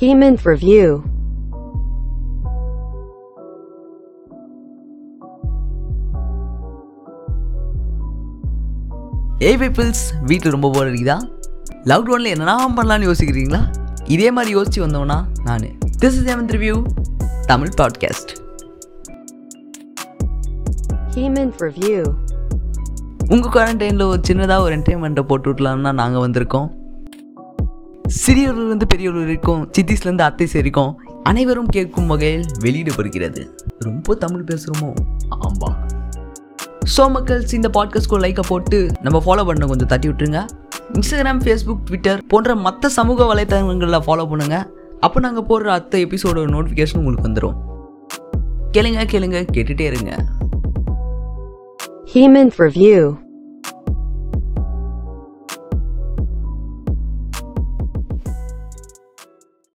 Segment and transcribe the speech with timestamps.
[0.00, 1.00] Hemant Review.
[9.42, 9.92] ஏ peoples
[10.22, 11.30] வீட்டில் ரொம்ப போர் அடிக்குதா?
[11.84, 13.74] லாக்டவுனில் என்னென்னா பண்ணலான்னு யோசிக்கிறீங்களா?
[14.04, 15.60] இதே மாதிரி யோசிச்சு வந்தவனா நான்.
[15.60, 16.86] This is எவன்த் review
[17.46, 18.38] Tamil podcast
[21.14, 22.14] Hemant Review.
[23.28, 26.78] உங்கள் குவாரண்டைனில் ஒரு சின்னதாக ஒரு என்டர்டைன்மெண்ட்டை போட்டு விட்லாம்னா நாங்கள் வந்திருக்கோம்.
[28.10, 33.56] சிறியவர்லேருந்து பெரியவர் வரைக்கும் சித்திஸ்லேருந்து அத்தை சேரிக்கும் அனைவரும் கேட்கும் வகையில் வெளியிடப்படுகிறது.
[33.78, 34.90] ரொம்ப தமிழ் பேசுகிறோமோ
[35.28, 35.76] ஆமாம்
[36.96, 40.44] ஸோ மக்கள்ஸ் இந்த பாட்காஸ்ட்க்கு லைக்கை போட்டு நம்ம ஃபாலோ பண்ண கொஞ்சம் தட்டி விட்டுருங்க.
[40.92, 44.66] இன்ஸ்டாகிராம் ஃபேஸ்புக் ட்விட்டர் போன்ற மற்ற சமூக வலைத்தளங்களில் ஃபாலோ பண்ணுங்கள்
[45.00, 47.58] அப்போ நாங்கள் போடுற அத்த எபிசோட நோட்டிஃபிகேஷன் உங்களுக்கு வந்துடும்
[48.72, 50.12] கேளுங்க கேளுங்க கேட்டுகிட்டே இருங்க.
[52.14, 53.29] Hemant Review.